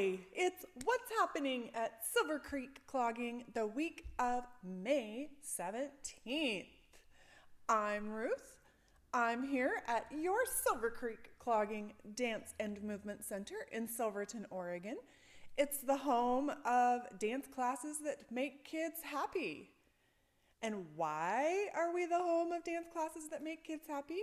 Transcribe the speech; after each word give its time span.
Hi, 0.00 0.18
it's 0.32 0.64
what's 0.84 1.10
happening 1.18 1.70
at 1.74 2.06
Silver 2.10 2.38
Creek 2.38 2.80
Clogging 2.86 3.44
the 3.52 3.66
week 3.66 4.06
of 4.18 4.44
May 4.64 5.28
17th. 5.44 6.64
I'm 7.68 8.08
Ruth. 8.08 8.56
I'm 9.12 9.46
here 9.46 9.82
at 9.86 10.06
your 10.10 10.38
Silver 10.64 10.88
Creek 10.88 11.38
Clogging 11.38 11.92
Dance 12.14 12.54
and 12.58 12.82
Movement 12.82 13.26
Center 13.26 13.56
in 13.72 13.86
Silverton, 13.86 14.46
Oregon. 14.48 14.96
It's 15.58 15.82
the 15.82 15.98
home 15.98 16.50
of 16.64 17.02
dance 17.18 17.46
classes 17.54 17.98
that 18.02 18.32
make 18.32 18.64
kids 18.64 19.02
happy. 19.02 19.68
And 20.62 20.86
why 20.96 21.66
are 21.74 21.92
we 21.92 22.06
the 22.06 22.16
home 22.16 22.52
of 22.52 22.64
dance 22.64 22.86
classes 22.90 23.28
that 23.30 23.44
make 23.44 23.64
kids 23.64 23.86
happy? 23.86 24.22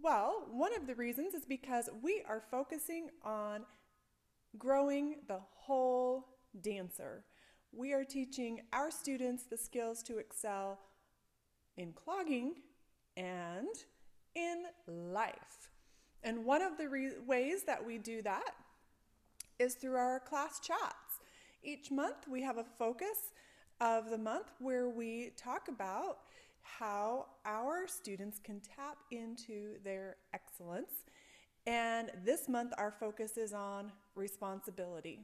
Well, 0.00 0.46
one 0.50 0.74
of 0.74 0.86
the 0.86 0.94
reasons 0.94 1.34
is 1.34 1.44
because 1.44 1.90
we 2.02 2.22
are 2.26 2.42
focusing 2.50 3.10
on 3.22 3.66
growing 4.58 5.16
the 5.28 5.40
whole 5.54 6.26
dancer. 6.60 7.24
We 7.72 7.92
are 7.92 8.04
teaching 8.04 8.60
our 8.72 8.90
students 8.90 9.44
the 9.44 9.56
skills 9.56 10.02
to 10.04 10.18
excel 10.18 10.80
in 11.76 11.92
clogging 11.92 12.54
and 13.16 13.68
in 14.34 14.64
life. 14.86 15.70
And 16.22 16.44
one 16.44 16.62
of 16.62 16.76
the 16.76 16.88
re- 16.88 17.18
ways 17.26 17.62
that 17.64 17.84
we 17.84 17.98
do 17.98 18.22
that 18.22 18.54
is 19.58 19.74
through 19.74 19.96
our 19.96 20.20
class 20.20 20.60
chats. 20.60 21.20
Each 21.62 21.90
month 21.90 22.26
we 22.30 22.42
have 22.42 22.58
a 22.58 22.64
focus 22.64 23.32
of 23.80 24.10
the 24.10 24.18
month 24.18 24.52
where 24.58 24.88
we 24.88 25.32
talk 25.36 25.68
about 25.68 26.18
how 26.62 27.26
our 27.44 27.86
students 27.86 28.38
can 28.42 28.60
tap 28.60 28.98
into 29.10 29.74
their 29.84 30.16
excellence. 30.34 31.04
And 31.66 32.10
this 32.24 32.48
month 32.48 32.72
our 32.78 32.90
focus 32.90 33.36
is 33.36 33.52
on 33.52 33.92
responsibility. 34.14 35.20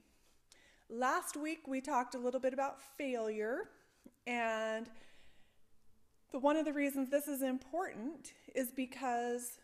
Last 0.88 1.36
week 1.36 1.66
we 1.66 1.80
talked 1.80 2.14
a 2.14 2.18
little 2.18 2.40
bit 2.40 2.52
about 2.52 2.80
failure 2.96 3.70
and 4.26 4.88
the, 6.32 6.38
one 6.38 6.56
of 6.56 6.64
the 6.64 6.72
reasons 6.72 7.10
this 7.10 7.28
is 7.28 7.42
important 7.42 8.32
is 8.54 8.70
because 8.70 9.58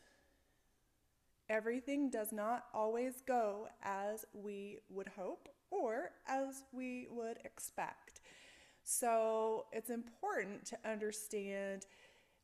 everything 1.48 2.11
does 2.11 2.33
not 2.33 2.64
always 2.73 3.20
go 3.27 3.69
as 3.83 4.25
we 4.33 4.79
would 4.89 5.09
hope 5.09 5.48
or 5.70 6.11
as 6.27 6.64
we 6.73 7.09
would 7.11 7.39
expect. 7.45 8.20
So 8.84 9.67
it's 9.73 9.91
important 9.91 10.64
to 10.67 10.79
understand 10.84 11.86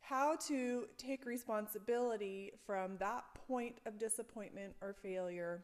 how 0.09 0.37
to 0.37 0.87
take 0.97 1.27
responsibility 1.27 2.53
from 2.65 2.97
that 2.99 3.25
point 3.47 3.77
of 3.85 3.99
disappointment 3.99 4.75
or 4.81 4.95
failure 4.95 5.63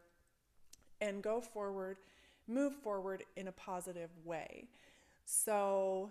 and 1.01 1.23
go 1.23 1.41
forward, 1.41 1.97
move 2.47 2.75
forward 2.83 3.23
in 3.37 3.49
a 3.49 3.53
positive 3.53 4.11
way. 4.23 4.69
So 5.25 6.11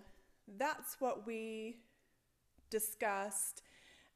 that's 0.58 1.00
what 1.00 1.26
we 1.26 1.76
discussed. 2.70 3.62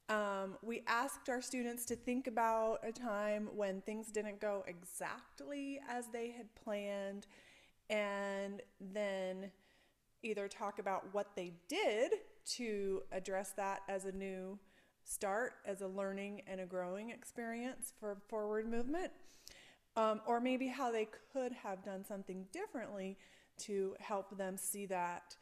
Um, 0.09 0.57
we 0.63 0.83
asked 0.89 1.29
our 1.29 1.41
students 1.41 1.85
to 1.87 1.95
think 1.95 2.27
about 2.27 2.79
a 2.83 2.91
time 2.91 3.49
when 3.55 3.83
things 3.83 4.11
didn't 4.11 4.41
go 4.41 4.65
exactly 4.67 5.81
as 5.89 6.07
they 6.09 6.33
had 6.33 6.53
planned, 6.57 7.27
and 7.89 8.63
then 8.81 9.53
either 10.25 10.49
talk 10.49 10.81
about 10.81 11.05
what 11.13 11.37
they 11.37 11.53
did 11.69 12.15
to 12.57 13.03
address 13.13 13.53
that 13.57 13.81
as 13.89 14.05
a 14.05 14.13
new 14.13 14.59
start, 15.05 15.55
as 15.65 15.81
a 15.81 15.87
learning 15.87 16.43
and 16.47 16.61
a 16.61 16.67
growing 16.67 17.11
experience 17.11 17.93
for 17.99 18.17
forward 18.29 18.69
movement, 18.69 19.11
um, 19.97 20.21
or 20.27 20.41
maybe 20.41 20.69
how 20.69 20.93
they 20.93 21.09
could 21.33 21.53
have 21.53 21.83
done 21.83 22.05
something 22.05 22.47
differently 22.53 23.17
to 23.59 23.95
help 24.01 24.37
them 24.37 24.57
see 24.57 24.87
that 24.87 25.37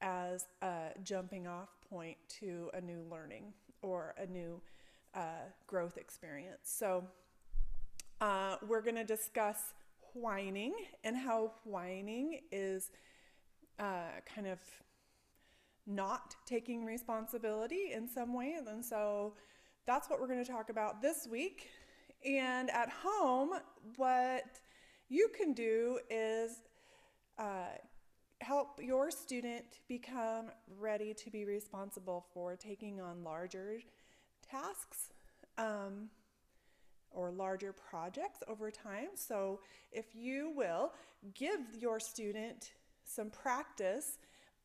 as 0.00 0.46
a 0.60 0.90
jumping 1.04 1.46
off 1.46 1.68
point 1.88 2.16
to 2.28 2.68
a 2.74 2.80
new 2.80 3.04
learning 3.10 3.52
or 3.80 4.14
a 4.18 4.26
new 4.26 4.60
uh, 5.14 5.46
growth 5.66 5.96
experience. 5.96 6.58
So, 6.64 7.04
uh, 8.20 8.56
we're 8.68 8.82
going 8.82 8.96
to 8.96 9.04
discuss 9.04 9.74
whining 10.14 10.74
and 11.02 11.16
how 11.16 11.52
whining 11.64 12.40
is 12.50 12.90
uh, 13.78 14.20
kind 14.32 14.46
of 14.46 14.58
not 15.86 16.36
taking 16.46 16.84
responsibility 16.84 17.92
in 17.92 18.08
some 18.08 18.34
ways. 18.34 18.66
And 18.68 18.84
so, 18.84 19.34
that's 19.86 20.08
what 20.08 20.20
we're 20.20 20.28
going 20.28 20.44
to 20.44 20.50
talk 20.50 20.70
about 20.70 21.02
this 21.02 21.26
week. 21.30 21.68
And 22.24 22.70
at 22.70 22.88
home, 22.88 23.50
what 23.96 24.60
you 25.08 25.28
can 25.36 25.52
do 25.52 25.98
is 26.08 26.62
uh, 27.38 27.76
help 28.40 28.78
your 28.80 29.10
student 29.10 29.64
become 29.88 30.46
ready 30.78 31.14
to 31.14 31.30
be 31.30 31.44
responsible 31.44 32.24
for 32.32 32.56
taking 32.56 33.00
on 33.00 33.24
larger 33.24 33.78
tasks 34.48 35.10
um, 35.58 36.08
or 37.10 37.30
larger 37.30 37.72
projects 37.72 38.38
over 38.48 38.70
time. 38.70 39.08
So, 39.14 39.60
if 39.90 40.14
you 40.14 40.52
will 40.54 40.92
give 41.34 41.60
your 41.76 41.98
student 41.98 42.72
some 43.04 43.30
practice 43.30 44.18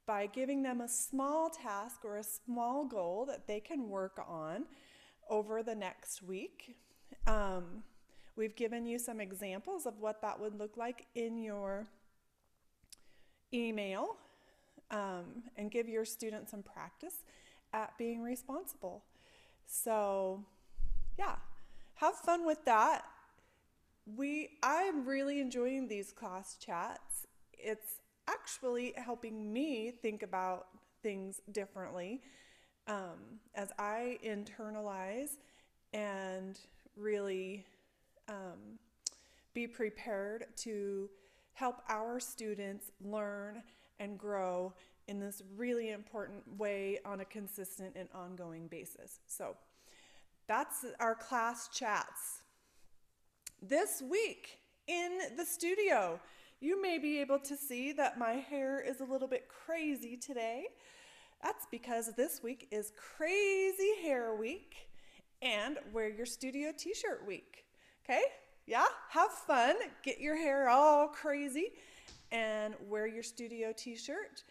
by 0.07 0.25
giving 0.25 0.63
them 0.63 0.79
a 0.81 0.87
small 0.87 1.49
task 1.49 2.05
or 2.05 2.17
a 2.17 2.23
small 2.23 2.85
goal 2.85 3.25
that 3.25 3.45
they 3.45 3.59
can 3.59 3.89
work 3.89 4.19
on 4.27 4.63
over 5.29 5.61
the 5.61 5.75
next 5.75 6.23
week. 6.23 6.77
Um, 7.27 7.83
we've 8.37 8.55
given 8.55 8.85
you 8.85 8.97
some 8.97 9.19
examples 9.19 9.85
of 9.85 9.99
what 9.99 10.21
that 10.21 10.39
would 10.39 10.57
look 10.57 10.77
like 10.77 11.05
in 11.13 11.37
your 11.37 11.87
email 13.53 14.15
um, 14.89 15.43
and 15.57 15.69
give 15.69 15.89
your 15.89 16.05
students 16.05 16.51
some 16.51 16.63
practice 16.63 17.25
at 17.73 17.95
being 17.97 18.21
responsible. 18.21 19.03
So, 19.65 20.45
yeah, 21.19 21.35
have 21.95 22.15
fun 22.15 22.45
with 22.45 22.63
that. 22.63 23.03
We 24.15 24.51
I'm 24.63 25.05
really 25.05 25.41
enjoying 25.41 25.89
these 25.89 26.13
class 26.13 26.55
chats. 26.55 27.27
It's 27.51 27.99
actually 28.27 28.93
helping 28.97 29.51
me 29.51 29.91
think 30.01 30.23
about 30.23 30.67
things 31.01 31.41
differently 31.51 32.21
um, 32.87 33.39
as 33.55 33.69
I 33.77 34.17
internalize 34.25 35.37
and 35.93 36.59
really 36.95 37.65
um, 38.29 38.79
be 39.53 39.67
prepared 39.67 40.45
to 40.57 41.09
help 41.53 41.81
our 41.89 42.19
students 42.19 42.91
learn 43.01 43.63
and 43.99 44.17
grow 44.17 44.73
in 45.07 45.19
this 45.19 45.41
really 45.55 45.91
important 45.91 46.43
way 46.57 46.99
on 47.05 47.21
a 47.21 47.25
consistent 47.25 47.95
and 47.95 48.07
ongoing 48.13 48.67
basis. 48.67 49.19
So 49.27 49.55
that's 50.47 50.85
our 50.99 51.15
class 51.15 51.69
chats. 51.73 52.41
This 53.61 54.03
week 54.07 54.59
in 54.87 55.19
the 55.35 55.45
studio, 55.45 56.19
you 56.59 56.81
may 56.81 56.97
be 56.97 57.19
able 57.19 57.39
to 57.39 57.55
see 57.55 57.91
that 57.93 58.17
my 58.17 58.33
hair 58.33 58.79
is 58.79 59.01
a 59.01 59.05
little 59.05 59.27
bit 59.27 59.47
crazy 59.47 60.17
today. 60.17 60.65
That's 61.43 61.67
because 61.69 62.13
this 62.15 62.41
week 62.41 62.67
is 62.71 62.91
Crazy 62.95 64.01
Hair 64.01 64.35
Week 64.35 64.89
and 65.41 65.77
Wear 65.93 66.09
Your 66.09 66.25
Studio 66.25 66.71
T 66.75 66.93
shirt 66.93 67.25
week. 67.27 67.65
Okay? 68.03 68.23
Yeah, 68.67 68.85
have 69.11 69.31
fun, 69.31 69.75
get 70.03 70.19
your 70.19 70.35
hair 70.35 70.67
all 70.67 71.07
crazy, 71.07 71.71
and 72.33 72.73
wear 72.89 73.07
your 73.07 73.23
studio 73.23 73.71
t 73.75 73.95
shirt. 73.95 74.43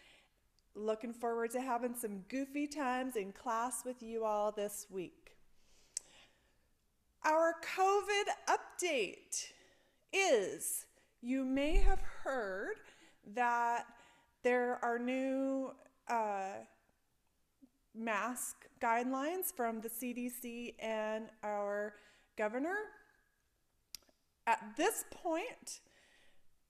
Looking 0.74 1.12
forward 1.12 1.50
to 1.50 1.60
having 1.60 1.94
some 1.94 2.24
goofy 2.30 2.66
times 2.66 3.16
in 3.16 3.32
class 3.32 3.84
with 3.84 4.02
you 4.02 4.24
all 4.24 4.52
this 4.52 4.86
week. 4.90 5.36
Our 7.24 7.56
COVID 7.76 8.24
update 8.48 9.52
is 10.14 10.86
you 11.26 11.44
may 11.44 11.76
have 11.76 12.00
heard 12.22 12.76
that 13.34 13.86
there 14.42 14.78
are 14.82 14.98
new 14.98 15.72
uh, 16.08 16.62
mask 17.94 18.66
guidelines 18.80 19.52
from 19.56 19.80
the 19.80 19.88
CDC 19.88 20.74
and 20.78 21.30
our 21.42 21.94
governor 22.38 22.76
at 24.46 24.76
this 24.76 25.04
point, 25.10 25.80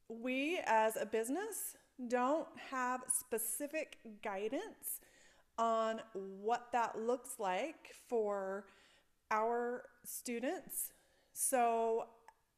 we 0.08 0.60
as 0.64 0.96
a 0.96 1.04
business 1.04 1.76
don't 2.08 2.48
have 2.70 3.02
specific 3.08 3.98
guidance 4.22 5.00
on 5.58 6.00
what 6.12 6.68
that 6.72 6.98
looks 6.98 7.36
like 7.38 7.92
for 8.08 8.64
our 9.30 9.84
students. 10.04 10.92
So 11.32 12.04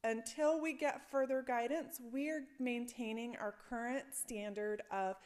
until 0.04 0.60
we 0.60 0.72
get 0.72 1.10
further 1.10 1.42
guidance, 1.46 2.00
we 2.12 2.30
are 2.30 2.42
maintaining 2.58 3.36
our 3.36 3.54
current 3.68 4.04
standard 4.12 4.82
of 4.90 5.16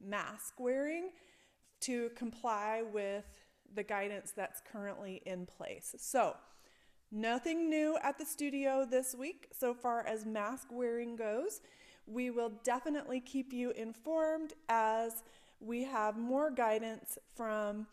mask 0.00 0.54
wearing 0.58 1.10
to 1.80 2.10
comply 2.16 2.82
with 2.92 3.24
the 3.74 3.82
guidance 3.82 4.32
that's 4.34 4.60
currently 4.72 5.22
in 5.26 5.46
place. 5.46 5.94
So 5.98 6.34
Nothing 7.12 7.70
new 7.70 7.96
at 8.02 8.18
the 8.18 8.24
studio 8.24 8.84
this 8.84 9.14
week 9.14 9.48
so 9.52 9.72
far 9.72 10.04
as 10.06 10.26
mask 10.26 10.68
wearing 10.72 11.14
goes. 11.14 11.60
We 12.06 12.30
will 12.30 12.52
definitely 12.64 13.20
keep 13.20 13.52
you 13.52 13.70
informed 13.70 14.54
as 14.68 15.22
we 15.60 15.84
have 15.84 16.16
more 16.16 16.50
guidance 16.50 17.16
from 17.36 17.86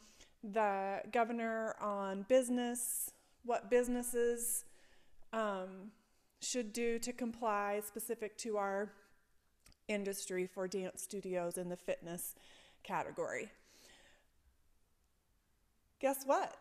the 0.44 1.02
governor 1.12 1.76
on 1.80 2.26
business, 2.28 3.12
what 3.46 3.70
businesses 3.70 4.66
um, 5.32 5.92
should 6.44 6.74
do 6.74 7.00
to 7.00 7.14
comply 7.14 7.82
specific 7.86 8.38
to 8.40 8.58
our 8.58 8.92
industry 9.88 10.46
for 10.46 10.68
dance 10.68 11.02
studios 11.02 11.58
in 11.58 11.70
the 11.70 11.78
fitness 11.78 12.36
category. 12.84 13.50
Guess 16.00 16.24
what? 16.26 16.56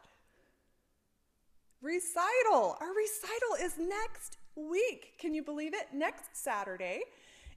Recital! 1.81 2.77
Our 2.81 2.95
recital 2.95 3.57
is 3.61 3.77
next 3.77 4.39
week. 4.55 5.15
Can 5.19 5.35
you 5.35 5.43
believe 5.43 5.75
it? 5.75 5.89
Next 5.93 6.37
Saturday 6.37 7.01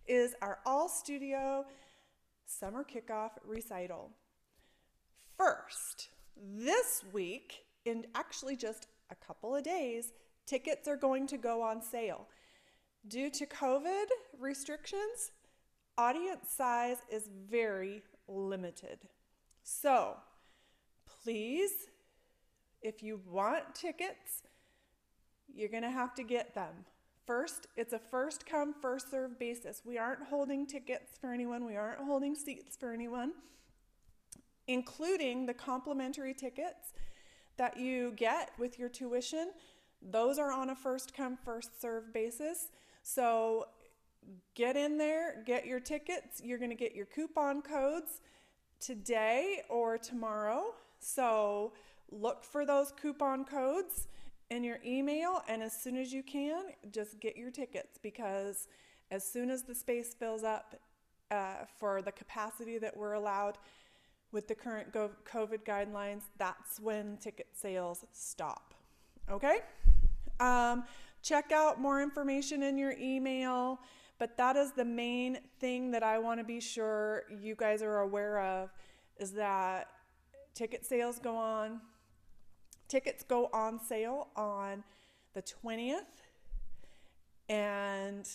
is 0.07 0.33
our 0.41 0.59
all 0.65 0.89
studio 0.89 1.65
summer 2.47 2.83
kickoff 2.83 3.31
recital. 3.45 4.09
First, 5.37 6.09
this 6.35 7.03
week, 7.13 7.65
in 7.85 8.05
actually 8.15 8.55
just 8.55 8.87
a 9.11 9.15
couple 9.15 9.55
of 9.55 9.63
days, 9.63 10.11
tickets 10.45 10.87
are 10.87 10.97
going 10.97 11.27
to 11.27 11.37
go 11.37 11.61
on 11.61 11.81
sale. 11.81 12.27
Due 13.07 13.29
to 13.29 13.45
COVID 13.45 14.05
restrictions, 14.39 15.31
audience 15.97 16.49
size 16.49 16.97
is 17.11 17.29
very 17.49 18.01
limited. 18.27 18.99
So, 19.63 20.15
please, 21.23 21.71
if 22.81 23.01
you 23.01 23.19
want 23.27 23.73
tickets, 23.73 24.43
you're 25.53 25.69
going 25.69 25.83
to 25.83 25.91
have 25.91 26.13
to 26.15 26.23
get 26.23 26.53
them. 26.53 26.73
First, 27.25 27.67
it's 27.75 27.93
a 27.93 27.99
first 27.99 28.45
come, 28.45 28.75
first 28.79 29.09
serve 29.09 29.39
basis. 29.39 29.81
We 29.83 29.97
aren't 29.97 30.23
holding 30.23 30.67
tickets 30.67 31.17
for 31.19 31.33
anyone, 31.33 31.65
we 31.65 31.75
aren't 31.75 32.01
holding 32.01 32.35
seats 32.35 32.77
for 32.77 32.91
anyone, 32.91 33.33
including 34.67 35.47
the 35.47 35.53
complimentary 35.53 36.33
tickets 36.33 36.93
that 37.57 37.77
you 37.77 38.13
get 38.15 38.51
with 38.59 38.77
your 38.77 38.89
tuition. 38.89 39.51
Those 40.09 40.37
are 40.37 40.51
on 40.51 40.69
a 40.69 40.75
first 40.75 41.13
come, 41.15 41.37
first 41.43 41.81
serve 41.81 42.13
basis. 42.13 42.69
So 43.03 43.67
get 44.53 44.75
in 44.75 44.97
there, 44.97 45.43
get 45.45 45.65
your 45.65 45.79
tickets. 45.79 46.41
You're 46.43 46.59
going 46.59 46.69
to 46.69 46.75
get 46.75 46.95
your 46.95 47.05
coupon 47.05 47.61
codes 47.61 48.21
today 48.79 49.61
or 49.69 49.97
tomorrow. 49.97 50.75
So 50.99 51.73
look 52.11 52.43
for 52.43 52.65
those 52.65 52.93
coupon 53.01 53.45
codes 53.45 54.07
in 54.49 54.63
your 54.63 54.77
email, 54.85 55.41
and 55.47 55.63
as 55.63 55.73
soon 55.73 55.97
as 55.97 56.13
you 56.13 56.21
can, 56.21 56.65
just 56.91 57.19
get 57.19 57.35
your 57.35 57.49
tickets 57.49 57.97
because 58.01 58.67
as 59.11 59.23
soon 59.23 59.49
as 59.49 59.63
the 59.63 59.73
space 59.73 60.13
fills 60.13 60.43
up 60.43 60.75
uh, 61.31 61.65
for 61.79 62.01
the 62.01 62.11
capacity 62.11 62.77
that 62.77 62.95
we're 62.95 63.13
allowed 63.13 63.57
with 64.31 64.47
the 64.47 64.55
current 64.55 64.93
COVID 64.93 65.63
guidelines, 65.65 66.23
that's 66.37 66.79
when 66.79 67.17
ticket 67.17 67.47
sales 67.53 68.05
stop. 68.11 68.73
Okay? 69.31 69.59
Um, 70.39 70.83
check 71.21 71.51
out 71.51 71.79
more 71.79 72.01
information 72.01 72.63
in 72.63 72.77
your 72.77 72.93
email, 72.99 73.79
but 74.19 74.37
that 74.37 74.55
is 74.55 74.71
the 74.71 74.85
main 74.85 75.39
thing 75.59 75.91
that 75.91 76.03
I 76.03 76.19
want 76.19 76.39
to 76.39 76.43
be 76.43 76.59
sure 76.59 77.23
you 77.29 77.55
guys 77.55 77.81
are 77.81 77.99
aware 77.99 78.39
of 78.39 78.71
is 79.17 79.31
that 79.33 79.87
ticket 80.53 80.85
sales 80.85 81.19
go 81.19 81.35
on 81.35 81.81
Tickets 82.87 83.23
go 83.23 83.49
on 83.51 83.79
sale 83.79 84.27
on 84.35 84.83
the 85.33 85.41
20th, 85.41 86.21
and 87.49 88.29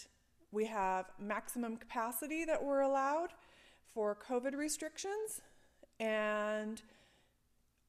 we 0.50 0.66
have 0.66 1.06
maximum 1.20 1.76
capacity 1.76 2.44
that 2.44 2.62
we're 2.62 2.80
allowed 2.80 3.30
for 3.94 4.16
COVID 4.16 4.56
restrictions. 4.56 5.40
And 6.00 6.82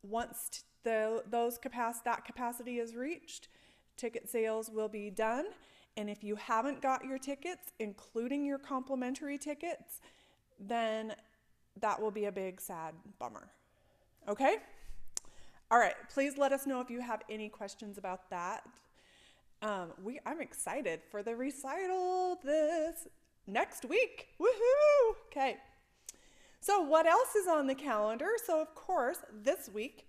once 0.04 0.64
the 0.84 1.24
those 1.28 1.58
that 2.06 2.26
capacity 2.26 2.78
is 2.78 2.96
reached, 2.96 3.48
ticket 3.98 4.30
sales 4.30 4.70
will 4.70 4.90
be 4.90 5.10
done. 5.10 5.46
And 5.98 6.10
if 6.10 6.24
you 6.24 6.36
haven't 6.36 6.82
got 6.82 7.06
your 7.06 7.18
tickets, 7.18 7.74
including 7.80 8.46
your 8.46 8.58
complimentary 8.58 9.38
tickets, 9.38 10.00
then 10.60 11.14
that 11.80 12.02
will 12.02 12.12
be 12.12 12.26
a 12.26 12.32
big 12.32 12.62
sad 12.62 12.94
bummer. 13.20 13.50
Okay? 14.28 14.58
All 15.70 15.80
right, 15.80 15.96
please 16.14 16.38
let 16.38 16.52
us 16.52 16.66
know 16.66 16.82
if 16.82 16.90
you 16.90 17.02
have 17.02 17.22
any 17.30 17.50
questions 17.50 17.98
about 17.98 18.30
that. 18.30 18.64
Um, 19.62 19.94
we, 20.04 20.20
I'm 20.26 20.42
excited 20.42 21.02
for 21.10 21.22
the 21.24 21.36
recital 21.36 22.40
this 22.44 23.08
next 23.48 23.86
week. 23.86 24.30
Woohoo! 24.40 25.16
Okay. 25.28 25.58
So, 26.60 26.82
what 26.82 27.06
else 27.06 27.36
is 27.36 27.48
on 27.48 27.68
the 27.68 27.76
calendar? 27.76 28.30
So, 28.46 28.62
of 28.62 28.74
course, 28.76 29.20
this 29.44 29.70
week, 29.74 30.08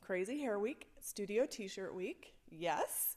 Crazy 0.00 0.40
Hair 0.40 0.58
Week, 0.58 0.86
Studio 1.00 1.46
T 1.46 1.68
shirt 1.68 1.94
Week. 1.94 2.34
Yes. 2.56 3.16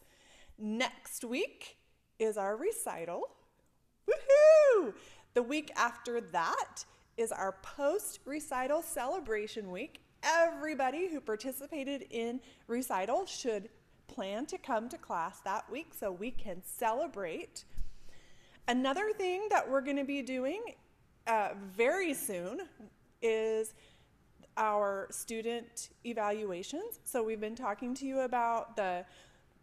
Next 0.57 1.23
week 1.23 1.77
is 2.19 2.37
our 2.37 2.55
recital. 2.55 3.23
Woohoo! 4.09 4.93
The 5.33 5.43
week 5.43 5.71
after 5.75 6.21
that 6.21 6.85
is 7.17 7.31
our 7.31 7.53
post 7.61 8.19
recital 8.25 8.81
celebration 8.81 9.71
week 9.71 9.99
everybody 10.25 11.07
who 11.07 11.21
participated 11.21 12.05
in 12.09 12.41
recital 12.67 13.25
should 13.25 13.69
plan 14.07 14.45
to 14.47 14.57
come 14.57 14.89
to 14.89 14.97
class 14.97 15.39
that 15.41 15.69
week 15.69 15.93
so 15.97 16.11
we 16.11 16.31
can 16.31 16.61
celebrate. 16.65 17.63
Another 18.67 19.11
thing 19.13 19.47
that 19.49 19.69
we're 19.69 19.81
going 19.81 19.97
to 19.97 20.03
be 20.03 20.21
doing 20.21 20.61
uh, 21.27 21.49
very 21.75 22.13
soon 22.13 22.61
is 23.21 23.73
our 24.57 25.07
student 25.11 25.89
evaluations. 26.05 26.99
So 27.03 27.23
we've 27.23 27.41
been 27.41 27.55
talking 27.55 27.93
to 27.95 28.05
you 28.05 28.21
about 28.21 28.75
the 28.75 29.05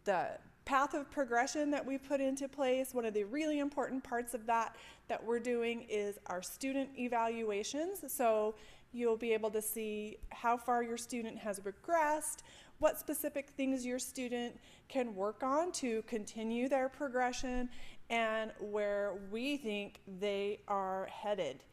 the 0.05 0.27
path 0.65 0.93
of 0.93 1.09
progression 1.11 1.71
that 1.71 1.85
we 1.85 1.97
put 1.97 2.21
into 2.21 2.47
place. 2.47 2.93
One 2.93 3.05
of 3.05 3.13
the 3.13 3.23
really 3.25 3.59
important 3.59 4.03
parts 4.03 4.33
of 4.33 4.45
that 4.45 4.75
that 5.07 5.23
we're 5.23 5.39
doing 5.39 5.85
is 5.89 6.19
our 6.27 6.41
student 6.41 6.89
evaluations. 6.97 8.03
So 8.07 8.55
You'll 8.93 9.17
be 9.17 9.33
able 9.33 9.49
to 9.49 9.61
see 9.61 10.17
how 10.29 10.55
far 10.55 10.83
your 10.83 10.97
student 10.97 11.39
has 11.39 11.59
regressed, 11.61 12.43
what 12.77 12.99
specific 12.99 13.49
things 13.49 13.83
your 13.83 13.97
student 13.97 14.55
can 14.87 15.15
work 15.15 15.41
on 15.41 15.71
to 15.73 16.03
continue 16.03 16.69
their 16.69 16.89
progression, 16.89 17.69
and 18.11 18.51
where 18.59 19.15
we 19.31 19.57
think 19.57 19.99
they 20.19 20.59
are 20.67 21.07
headed 21.11 21.63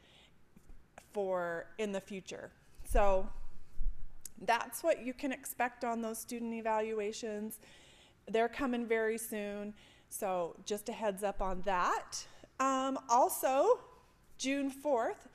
for 1.12 1.66
in 1.76 1.92
the 1.92 2.00
future. 2.00 2.50
So 2.90 3.28
that's 4.40 4.82
what 4.82 5.04
you 5.04 5.12
can 5.12 5.32
expect 5.32 5.84
on 5.84 6.02
those 6.02 6.18
student 6.18 6.54
evaluations. 6.54 7.60
They're 8.26 8.48
coming 8.48 8.86
very 8.86 9.18
soon, 9.18 9.74
so 10.08 10.56
just 10.64 10.88
a 10.88 10.92
heads 10.92 11.22
up 11.22 11.40
on 11.40 11.62
that. 11.66 12.26
Um, 12.58 12.98
also, 13.08 13.78
June 14.38 14.70
4th, 14.70 15.28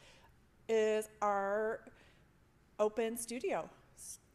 is 0.68 1.10
our 1.22 1.82
open 2.80 3.18
studio. 3.18 3.70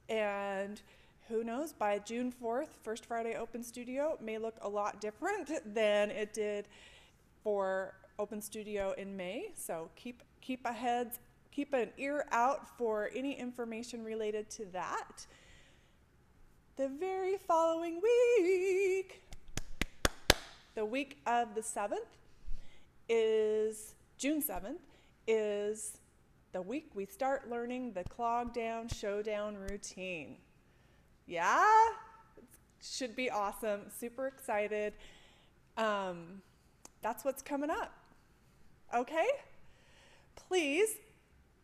And 0.09 0.81
who 1.29 1.45
knows, 1.45 1.73
by 1.73 1.99
June 1.99 2.33
4th, 2.43 2.69
First 2.83 3.07
Friday 3.07 3.37
Open 3.37 3.62
Studio 3.62 4.19
may 4.21 4.39
look 4.39 4.57
a 4.62 4.69
lot 4.69 5.00
different 5.00 5.50
than 5.75 6.11
it 6.11 6.33
did 6.33 6.67
for 7.43 7.95
Open 8.19 8.41
Studio 8.41 8.95
in 8.99 9.17
May. 9.17 9.50
So 9.55 9.91
keep 9.97 10.23
keep 10.41 10.65
a 10.65 10.73
heads, 10.73 11.19
keep 11.61 11.75
an 11.75 11.90
ear 11.99 12.25
out 12.33 12.67
for 12.79 13.11
any 13.14 13.38
information 13.38 14.02
related 14.02 14.49
to 14.49 14.64
that. 14.73 15.26
The 16.76 16.88
very 16.88 17.37
following 17.37 18.00
week, 18.00 19.23
the 20.75 20.87
week 20.87 21.21
of 21.26 21.55
the 21.55 21.61
7th 21.61 21.99
is 23.11 23.93
June 24.17 24.43
7th 24.43 24.79
is 25.26 25.99
the 26.52 26.62
week 26.62 26.93
we 26.95 27.05
start 27.05 27.50
learning 27.50 27.93
the 27.93 28.05
clog 28.05 28.55
down, 28.55 28.88
showdown 28.88 29.55
routine. 29.55 30.38
Yeah? 31.26 31.62
It 32.38 32.45
should 32.81 33.14
be 33.14 33.29
awesome. 33.29 33.83
Super 33.99 34.29
excited. 34.29 34.95
Um, 35.76 36.40
that's 37.02 37.23
what's 37.23 37.43
coming 37.43 37.69
up. 37.69 37.93
Okay? 38.95 39.29
Please 40.49 40.97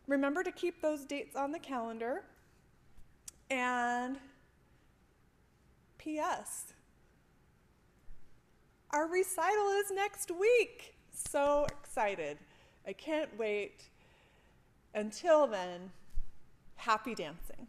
remember 0.07 0.43
to 0.43 0.53
keep 0.53 0.81
those 0.81 1.05
dates 1.05 1.37
on 1.37 1.53
the 1.53 1.59
calendar. 1.59 2.23
And 3.51 4.19
P.S. 5.99 6.73
Our 8.91 9.09
recital 9.09 9.71
is 9.73 9.91
next 9.91 10.31
week. 10.31 10.95
So 11.13 11.67
excited. 11.71 12.39
I 12.87 12.93
can't 12.93 13.37
wait. 13.39 13.85
Until 14.95 15.47
then, 15.47 15.91
happy 16.77 17.15
dancing. 17.15 17.67